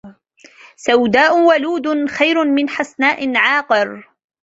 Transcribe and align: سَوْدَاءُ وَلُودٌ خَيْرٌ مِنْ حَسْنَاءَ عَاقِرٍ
سَوْدَاءُ 0.75 1.37
وَلُودٌ 1.43 2.07
خَيْرٌ 2.09 2.43
مِنْ 2.45 2.69
حَسْنَاءَ 2.69 3.35
عَاقِرٍ 3.35 4.07